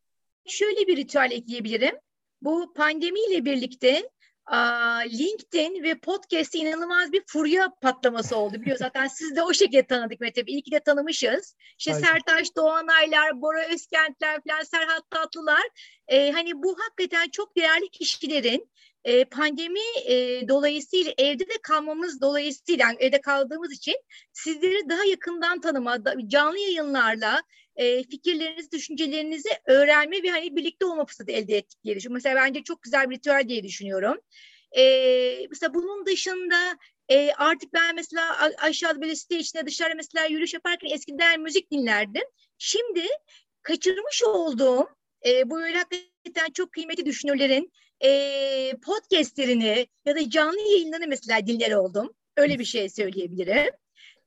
[0.50, 1.94] Şöyle bir ritüel ekleyebilirim.
[2.42, 4.10] Bu pandemiyle birlikte
[5.06, 8.60] LinkedIn ve podcast'te inanılmaz bir furya patlaması oldu.
[8.60, 10.42] Biliyor zaten siz de o şekilde tanıdık Mete.
[10.46, 11.56] İyi ki de tanımışız.
[11.78, 12.06] İşte Aynen.
[12.06, 15.62] Sertaş Doğanaylar, Bora Özkentler falan, Serhat Tatlılar.
[16.08, 18.70] Ee, hani bu hakikaten çok değerli kişilerin
[19.04, 23.96] e, pandemi e, dolayısıyla evde de kalmamız dolayısıyla yani evde kaldığımız için
[24.32, 27.42] sizleri daha yakından tanıma, canlı yayınlarla
[27.76, 32.14] e, fikirlerinizi, düşüncelerinizi öğrenme ve hani birlikte olma fırsatı elde ettik diye düşünüyorum.
[32.14, 34.16] Mesela bence çok güzel bir ritüel diye düşünüyorum.
[34.78, 34.82] E,
[35.50, 36.78] mesela bunun dışında
[37.08, 42.24] e, artık ben mesela aşağıda böyle site içinde dışarı mesela yürüyüş yaparken eskiden müzik dinlerdim.
[42.58, 43.06] Şimdi
[43.62, 44.88] kaçırmış olduğum
[45.26, 47.72] e, bu böyle hakikaten çok kıymetli düşünürlerin
[48.04, 52.14] e, podcastlerini ya da canlı yayınlarını mesela dinler oldum.
[52.36, 53.70] Öyle bir şey söyleyebilirim.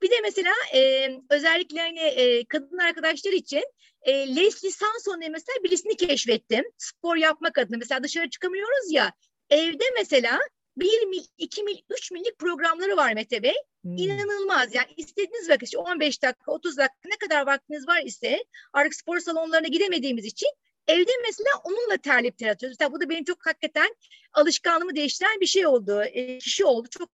[0.04, 3.63] Bir de mesela e, özellikle hani e, kadın arkadaşlar için
[4.02, 6.66] e, Leslie Sanson'u mesela birisini keşfettim.
[6.78, 9.13] Spor yapmak adına mesela dışarı çıkamıyoruz ya.
[9.50, 10.39] Evde mesela
[10.78, 13.56] bir mil, iki mil, üç millik programları var Mete Bey.
[13.82, 13.98] Hmm.
[13.98, 18.96] İnanılmaz yani istediğiniz vakit işte 15 dakika, 30 dakika ne kadar vaktiniz var ise artık
[18.96, 20.50] spor salonlarına gidemediğimiz için
[20.88, 22.78] evde mesela onunla terlip ter atıyoruz.
[22.80, 23.96] Mesela bu da benim çok hakikaten
[24.34, 26.02] alışkanlığımı değiştiren bir şey oldu.
[26.04, 26.88] E, kişi oldu.
[26.92, 27.10] Çok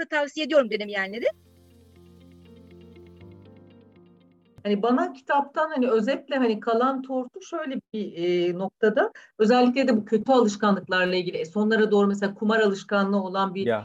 [0.00, 1.26] da tavsiye ediyorum denemeyenleri.
[4.64, 10.04] Hani bana kitaptan hani özetle hani kalan tortu şöyle bir e, noktada özellikle de bu
[10.04, 13.84] kötü alışkanlıklarla ilgili e, sonlara doğru mesela kumar alışkanlığı olan bir e,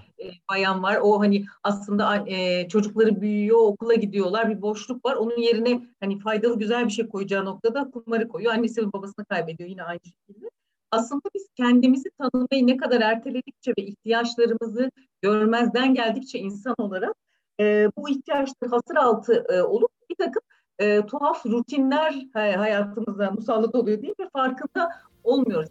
[0.49, 0.99] bayan var.
[1.01, 5.15] O hani aslında e, çocukları büyüyor, okula gidiyorlar, bir boşluk var.
[5.15, 8.53] Onun yerine hani faydalı güzel bir şey koyacağı noktada kumarı koyuyor.
[8.53, 10.49] Annesi ve babasını kaybediyor yine aynı şekilde
[10.91, 17.15] aslında biz kendimizi tanımayı ne kadar erteledikçe ve ihtiyaçlarımızı görmezden geldikçe insan olarak
[17.59, 20.41] e, bu ihtiyaçları hasır altı e, olup bir takım
[20.79, 24.29] e, tuhaf rutinler hayatımıza musallat oluyor değil mi?
[24.33, 24.89] Farkında
[25.23, 25.69] olmuyoruz.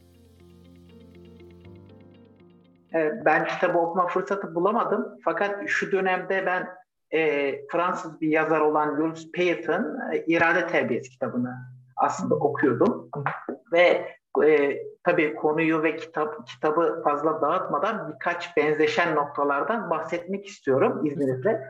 [3.25, 5.19] Ben kitabı okuma fırsatı bulamadım.
[5.25, 6.69] Fakat şu dönemde ben
[7.11, 11.55] e, Fransız bir yazar olan Jules Payton e, İrade Terbiyesi kitabını
[11.97, 13.11] aslında okuyordum.
[13.73, 14.15] Ve
[14.47, 21.65] e, tabii konuyu ve kitap kitabı fazla dağıtmadan birkaç benzeşen noktalardan bahsetmek istiyorum izninizle.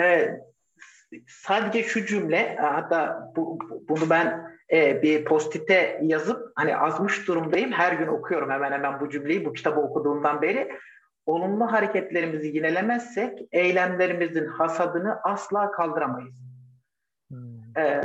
[0.00, 0.30] E,
[1.28, 7.72] sadece şu cümle hatta bu, bunu ben e, bir postite yazıp hani azmış durumdayım.
[7.72, 10.72] Her gün okuyorum hemen hemen bu cümleyi bu kitabı okuduğumdan beri.
[11.26, 16.42] Olumlu hareketlerimizi yinelemezsek eylemlerimizin hasadını asla kaldıramayız.
[17.30, 17.78] Hmm.
[17.78, 18.00] E,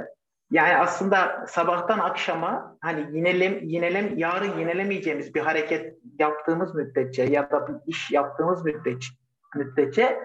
[0.52, 7.68] yani aslında sabahtan akşama hani yinelem, yinelem, yarın yinelemeyeceğimiz bir hareket yaptığımız müddetçe ya da
[7.68, 9.10] bir iş yaptığımız müddetçe,
[9.56, 10.20] müddetçe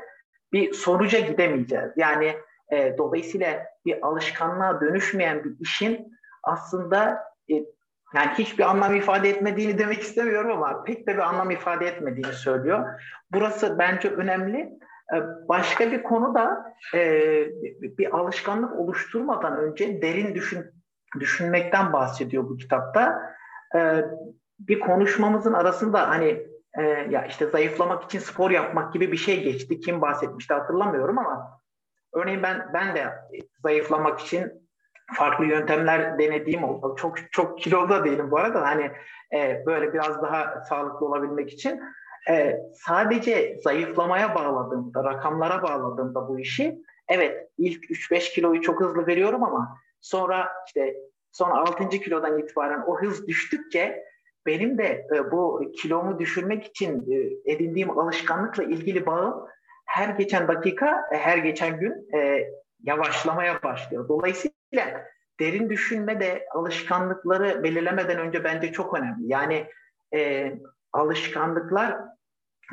[0.53, 1.91] bir sonuca gidemeyeceğiz.
[1.97, 2.37] Yani
[2.72, 7.55] e, dolayısıyla bir alışkanlığa dönüşmeyen bir işin aslında e,
[8.14, 13.00] yani hiçbir anlam ifade etmediğini demek istemiyorum ama pek de bir anlam ifade etmediğini söylüyor.
[13.33, 14.59] Burası bence önemli.
[15.14, 15.16] E,
[15.48, 17.00] başka bir konu da e,
[17.98, 20.64] bir alışkanlık oluşturmadan önce derin düşün,
[21.20, 23.22] düşünmekten bahsediyor bu kitapta.
[23.74, 24.05] E,
[24.59, 26.46] bir konuşmamızın arasında hani
[27.11, 29.81] ya işte zayıflamak için spor yapmak gibi bir şey geçti.
[29.81, 31.61] Kim bahsetmişti hatırlamıyorum ama
[32.16, 33.12] örneğin ben ben de
[33.62, 34.52] zayıflamak için
[35.14, 36.96] farklı yöntemler denediğim oldu.
[36.98, 38.62] Çok çok kilolu değilim bu arada.
[38.62, 38.90] Hani
[39.66, 41.81] böyle biraz daha sağlıklı olabilmek için
[42.31, 49.44] e, sadece zayıflamaya bağladığımda, rakamlara bağladığımda bu işi evet ilk 3-5 kiloyu çok hızlı veriyorum
[49.44, 50.96] ama sonra işte
[51.33, 51.88] son 6.
[51.88, 54.05] kilodan itibaren o hız düştükçe
[54.46, 59.46] benim de e, bu kilomu düşürmek için e, edindiğim alışkanlıkla ilgili bağım
[59.87, 62.49] her geçen dakika, e, her geçen gün e,
[62.83, 64.09] yavaşlamaya başlıyor.
[64.09, 65.07] Dolayısıyla
[65.40, 69.29] derin düşünme de alışkanlıkları belirlemeden önce bence çok önemli.
[69.29, 69.66] Yani
[70.14, 70.53] e,
[70.92, 71.96] alışkanlıklar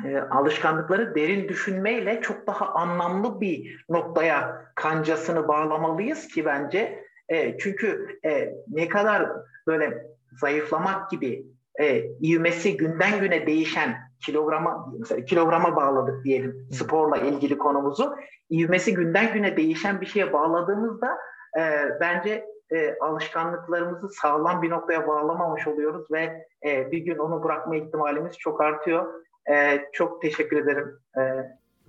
[0.04, 7.04] e, alışkanlıkları derin düşünmeyle çok daha anlamlı bir noktaya kancasını bağlamalıyız ki bence.
[7.28, 9.30] E, çünkü e, ne kadar
[9.66, 10.06] böyle
[10.40, 11.46] zayıflamak gibi
[11.80, 18.14] e, ivmesi günden güne değişen kilograma mesela kilograma bağladık diyelim sporla ilgili konumuzu.
[18.50, 21.18] ivmesi günden güne değişen bir şeye bağladığımızda
[21.58, 21.62] e,
[22.00, 28.38] bence e, alışkanlıklarımızı sağlam bir noktaya bağlamamış oluyoruz ve e, bir gün onu bırakma ihtimalimiz
[28.38, 29.24] çok artıyor.
[29.50, 31.22] E, çok teşekkür ederim e,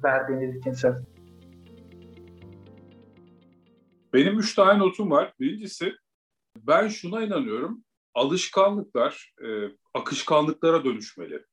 [0.03, 0.95] verdiğiniz için söz.
[4.13, 5.33] Benim üç tane notum var.
[5.39, 5.93] Birincisi
[6.57, 7.83] ben şuna inanıyorum.
[8.13, 9.47] Alışkanlıklar e,
[9.93, 11.45] akışkanlıklara dönüşmeli.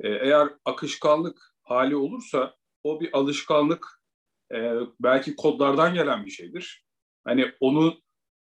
[0.00, 4.00] E, eğer akışkanlık hali olursa o bir alışkanlık
[4.54, 6.84] e, belki kodlardan gelen bir şeydir.
[7.24, 8.00] Hani onu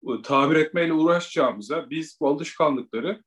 [0.08, 3.22] e, tabir etmeyle uğraşacağımıza biz bu alışkanlıkları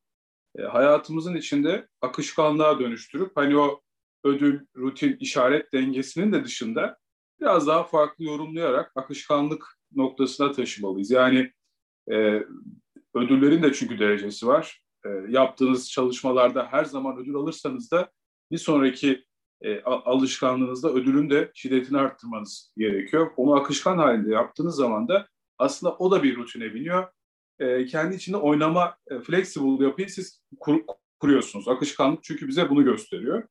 [0.58, 3.82] e, hayatımızın içinde akışkanlığa dönüştürüp hani o
[4.24, 6.98] ödül, rutin, işaret dengesinin de dışında
[7.40, 11.12] biraz daha farklı yorumlayarak akışkanlık noktasına taşımalıyız.
[11.12, 11.52] Yani
[12.12, 12.44] e,
[13.16, 14.85] ödüllerin de çünkü derecesi var.
[15.06, 18.12] E, yaptığınız çalışmalarda her zaman ödül alırsanız da
[18.52, 19.26] bir sonraki
[19.62, 23.32] e, alışkanlığınızda ödülün de şiddetini arttırmanız gerekiyor.
[23.38, 27.08] Onu akışkan halinde yaptığınız zaman da aslında o da bir rutine biniyor
[27.60, 30.82] e, kendi içinde oynama e, flexible yapıyı siz kur,
[31.20, 31.68] kuruyorsunuz.
[31.68, 33.44] Akışkanlık çünkü bize bunu gösteriyor.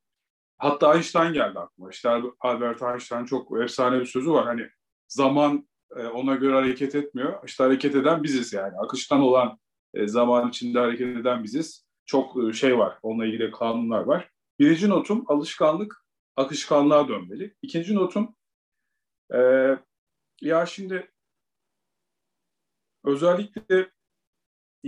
[0.58, 1.90] Hatta Einstein geldi aklıma.
[1.90, 4.44] İşte Albert Einstein çok efsane bir sözü var.
[4.44, 4.68] Hani
[5.08, 7.38] zaman e, ona göre hareket etmiyor.
[7.46, 8.72] İşte hareket eden biziz yani.
[8.78, 9.58] Akışkan olan
[9.94, 11.86] e, zaman içinde hareket eden biziz.
[12.06, 12.98] Çok e, şey var.
[13.02, 14.30] Onunla ilgili kanunlar var.
[14.58, 16.04] Birinci notum alışkanlık
[16.36, 17.54] akışkanlığa dönmeli.
[17.62, 18.36] İkinci notum
[19.34, 19.38] e,
[20.40, 21.10] ya şimdi
[23.04, 23.90] özellikle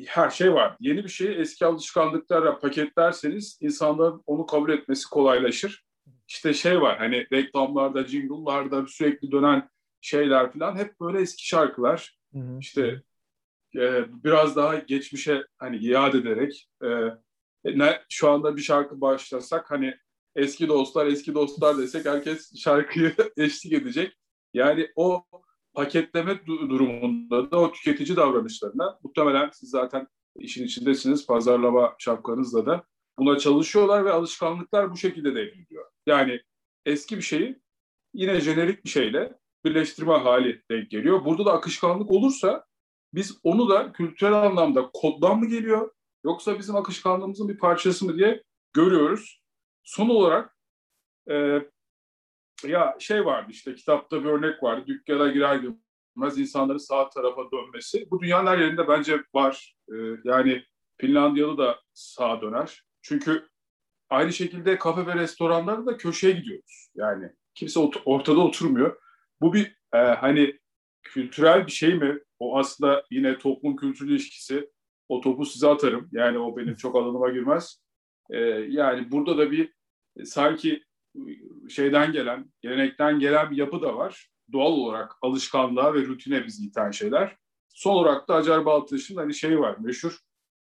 [0.06, 0.76] her şey var.
[0.80, 5.86] Yeni bir şeyi eski alışkanlıklarla paketlerseniz insanların onu kabul etmesi kolaylaşır.
[6.28, 12.18] İşte şey var hani reklamlarda, jingle'larda sürekli dönen şeyler falan hep böyle eski şarkılar.
[12.32, 12.58] Hı hı.
[12.58, 13.02] İşte
[13.76, 16.88] e, biraz daha geçmişe hani iade ederek e,
[17.64, 19.94] ne şu anda bir şarkı başlasak hani
[20.36, 24.12] eski dostlar eski dostlar desek herkes şarkıyı eşlik edecek.
[24.54, 25.24] Yani o
[25.74, 30.08] paketleme durumunda da o tüketici davranışlarına muhtemelen siz zaten
[30.38, 32.84] işin içindesiniz pazarlama şapkanızla da
[33.18, 35.84] buna çalışıyorlar ve alışkanlıklar bu şekilde devriliyor.
[36.06, 36.40] Yani
[36.86, 37.60] eski bir şeyi
[38.14, 41.24] yine jenerik bir şeyle birleştirme hali denk geliyor.
[41.24, 42.64] Burada da akışkanlık olursa
[43.14, 45.90] biz onu da kültürel anlamda koddan mı geliyor
[46.24, 48.42] yoksa bizim akışkanlığımızın bir parçası mı diye
[48.72, 49.42] görüyoruz.
[49.84, 50.56] Son olarak
[51.30, 51.60] e,
[52.64, 54.84] ya şey vardı işte kitapta bir örnek vardı.
[54.86, 58.10] Dükkana girer girmez insanların sağ tarafa dönmesi.
[58.10, 59.76] Bu dünyanın her yerinde bence var.
[59.88, 60.64] E, yani
[61.00, 62.84] Finlandiyalı da sağa döner.
[63.02, 63.48] Çünkü
[64.10, 66.90] aynı şekilde kafe ve restoranlarda da köşeye gidiyoruz.
[66.94, 69.00] Yani kimse ortada oturmuyor.
[69.40, 70.58] Bu bir e, hani
[71.02, 72.18] kültürel bir şey mi?
[72.38, 74.70] O aslında yine toplum kültür ilişkisi.
[75.08, 76.08] O topu size atarım.
[76.12, 77.82] Yani o benim çok alanıma girmez.
[78.30, 79.72] E, yani burada da bir
[80.16, 80.84] e, sanki
[81.68, 84.30] şeyden gelen, gelenekten gelen bir yapı da var.
[84.52, 87.36] Doğal olarak alışkanlığa ve rutine bizi iten şeyler.
[87.68, 90.18] Son olarak da Acar Baltaş'ın hani şey var meşhur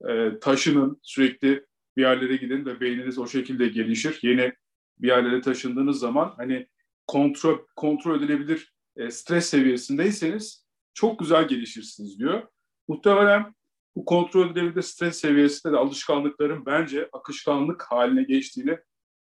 [0.09, 4.19] e, taşının sürekli bir yerlere gidin ve beyniniz o şekilde gelişir.
[4.23, 4.53] Yeni
[4.99, 6.67] bir yerlere taşındığınız zaman hani
[7.07, 10.68] kontrol kontrol edilebilir e, stres seviyesindeyseniz
[10.99, 12.43] çok güzel gelişirsiniz diyor.
[12.89, 13.55] Muhtemelen
[13.97, 18.79] bu kontrol edilebilir stres seviyesinde de alışkanlıkların bence akışkanlık haline geçtiğini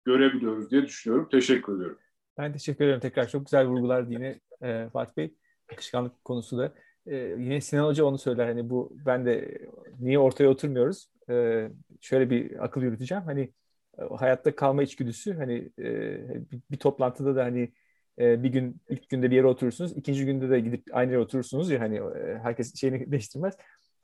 [0.05, 1.29] görebiliyoruz diye düşünüyorum.
[1.31, 1.99] Teşekkür ediyorum.
[2.39, 3.01] Ben teşekkür ederim.
[3.01, 5.35] Tekrar çok güzel vurgular yine e, Fatih Bey.
[5.73, 6.75] Akışkanlık konusu da.
[7.07, 8.47] E, yine Sinan Hoca onu söyler.
[8.47, 9.59] Hani bu ben de
[10.01, 11.11] niye ortaya oturmuyoruz?
[11.31, 11.69] E,
[12.01, 13.25] şöyle bir akıl yürüteceğim.
[13.25, 13.53] Hani
[13.99, 15.85] e, hayatta kalma içgüdüsü hani e,
[16.51, 17.73] bir, bir toplantıda da hani
[18.19, 19.93] e, bir gün ilk günde bir yere oturursunuz.
[19.97, 23.55] ikinci günde de gidip aynı yere oturursunuz ya hani e, herkes şeyini değiştirmez.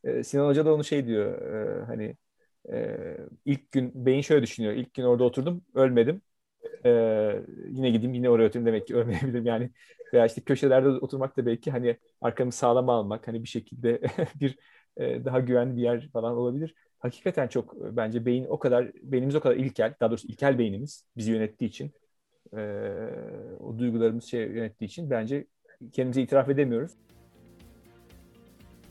[0.05, 1.43] E, Sinan Hoca da onu şey diyor
[1.83, 2.17] e, hani
[2.73, 2.97] e,
[3.45, 4.73] ilk gün beyin şöyle düşünüyor.
[4.75, 6.23] İlk gün orada oturdum ölmedim.
[6.85, 6.91] E,
[7.69, 9.71] yine gideyim yine oraya oturayım demek ki ölmeyebilirim yani.
[10.15, 14.01] Veya işte köşelerde oturmak da belki hani arkamı sağlam almak hani bir şekilde
[14.41, 14.59] bir
[14.97, 16.75] e, daha güvenli bir yer falan olabilir.
[16.99, 21.33] Hakikaten çok bence beyin o kadar beynimiz o kadar ilkel daha doğrusu ilkel beynimiz bizi
[21.33, 21.93] yönettiği için
[22.57, 22.61] e,
[23.61, 25.47] o duygularımız şey yönettiği için bence
[25.93, 26.93] kendimize itiraf edemiyoruz.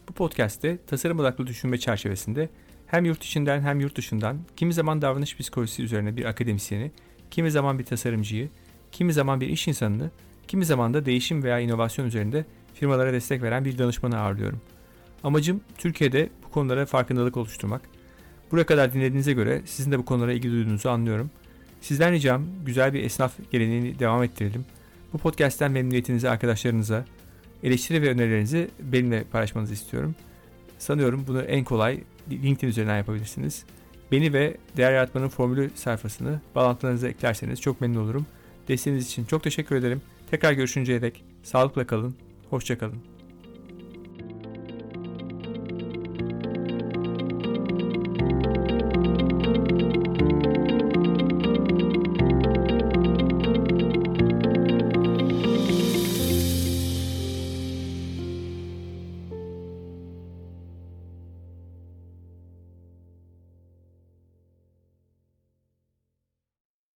[0.10, 2.50] Bu podcast'te tasarım odaklı düşünme çerçevesinde
[2.88, 6.92] hem yurt içinden hem yurt dışından kimi zaman davranış psikolojisi üzerine bir akademisyeni,
[7.32, 8.50] kimi zaman bir tasarımcıyı,
[8.92, 10.12] kimi zaman bir iş insanını,
[10.48, 14.62] kimi zaman da değişim veya inovasyon üzerinde firmalara destek veren bir danışmanı ağırlıyorum.
[15.24, 17.82] Amacım Türkiye'de bu konulara farkındalık oluşturmak.
[18.52, 21.32] Buraya kadar dinlediğinize göre sizin de bu konulara ilgi duyduğunuzu anlıyorum.
[21.82, 24.66] Sizden ricam güzel bir esnaf geleneğini devam ettirelim.
[25.14, 27.06] Bu podcast'ten memnuniyetinizi arkadaşlarınıza,
[27.64, 30.16] eleştiri ve önerilerinizi benimle paylaşmanızı istiyorum.
[30.78, 33.64] Sanıyorum bunu en kolay LinkedIn üzerinden yapabilirsiniz.
[34.12, 38.26] Beni ve Değer Yaratmanın Formülü sayfasını bağlantılarınıza eklerseniz çok memnun olurum.
[38.68, 40.02] Desteğiniz için çok teşekkür ederim.
[40.32, 42.16] Tekrar görüşünceye dek sağlıkla kalın,
[42.50, 43.19] hoşçakalın.